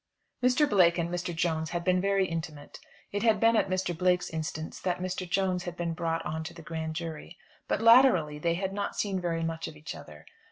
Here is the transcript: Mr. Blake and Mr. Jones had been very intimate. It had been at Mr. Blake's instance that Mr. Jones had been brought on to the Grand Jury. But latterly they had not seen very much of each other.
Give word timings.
Mr. 0.41 0.67
Blake 0.67 0.97
and 0.97 1.09
Mr. 1.11 1.31
Jones 1.31 1.69
had 1.69 1.83
been 1.83 2.01
very 2.01 2.25
intimate. 2.25 2.79
It 3.11 3.21
had 3.21 3.39
been 3.39 3.55
at 3.55 3.69
Mr. 3.69 3.95
Blake's 3.95 4.31
instance 4.31 4.79
that 4.79 4.97
Mr. 4.97 5.29
Jones 5.29 5.65
had 5.65 5.77
been 5.77 5.93
brought 5.93 6.25
on 6.25 6.43
to 6.45 6.55
the 6.55 6.63
Grand 6.63 6.95
Jury. 6.95 7.37
But 7.67 7.81
latterly 7.81 8.39
they 8.39 8.55
had 8.55 8.73
not 8.73 8.95
seen 8.95 9.21
very 9.21 9.43
much 9.43 9.67
of 9.67 9.75
each 9.77 9.93
other. 9.93 10.25